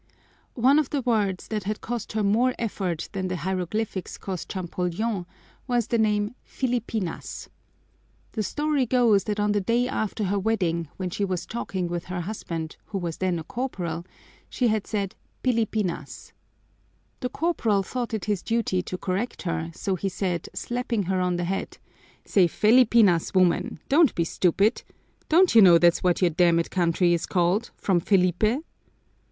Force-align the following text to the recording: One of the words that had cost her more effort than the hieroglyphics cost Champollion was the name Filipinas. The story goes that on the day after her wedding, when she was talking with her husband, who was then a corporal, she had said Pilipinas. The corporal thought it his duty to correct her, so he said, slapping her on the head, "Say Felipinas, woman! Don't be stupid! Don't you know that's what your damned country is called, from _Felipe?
One 0.55 0.79
of 0.79 0.89
the 0.89 1.03
words 1.03 1.47
that 1.49 1.65
had 1.65 1.79
cost 1.79 2.13
her 2.13 2.23
more 2.23 2.55
effort 2.57 3.07
than 3.11 3.27
the 3.27 3.35
hieroglyphics 3.35 4.17
cost 4.17 4.49
Champollion 4.51 5.27
was 5.67 5.85
the 5.85 5.99
name 5.99 6.33
Filipinas. 6.43 7.49
The 8.31 8.41
story 8.41 8.87
goes 8.87 9.25
that 9.25 9.39
on 9.39 9.51
the 9.51 9.61
day 9.61 9.87
after 9.87 10.23
her 10.23 10.39
wedding, 10.39 10.87
when 10.97 11.11
she 11.11 11.23
was 11.23 11.45
talking 11.45 11.87
with 11.87 12.05
her 12.05 12.21
husband, 12.21 12.77
who 12.85 12.97
was 12.97 13.17
then 13.17 13.37
a 13.37 13.43
corporal, 13.43 14.03
she 14.49 14.69
had 14.69 14.87
said 14.87 15.13
Pilipinas. 15.43 16.33
The 17.19 17.29
corporal 17.29 17.83
thought 17.83 18.11
it 18.11 18.25
his 18.25 18.41
duty 18.41 18.81
to 18.81 18.97
correct 18.97 19.43
her, 19.43 19.69
so 19.75 19.93
he 19.95 20.09
said, 20.09 20.49
slapping 20.55 21.03
her 21.03 21.21
on 21.21 21.35
the 21.35 21.43
head, 21.43 21.77
"Say 22.25 22.47
Felipinas, 22.47 23.35
woman! 23.35 23.79
Don't 23.87 24.15
be 24.15 24.23
stupid! 24.23 24.81
Don't 25.29 25.53
you 25.53 25.61
know 25.61 25.77
that's 25.77 26.01
what 26.01 26.21
your 26.23 26.31
damned 26.31 26.71
country 26.71 27.13
is 27.13 27.27
called, 27.27 27.69
from 27.77 28.01
_Felipe? 28.01 28.63